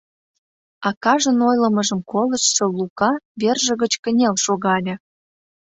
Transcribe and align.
Акажын 0.89 1.39
ойлымыжым 1.49 1.99
колыштшо 2.11 2.65
Лука 2.77 3.11
верже 3.41 3.73
гыч 3.81 3.93
кынел 4.03 4.35
шогале: 4.45 4.95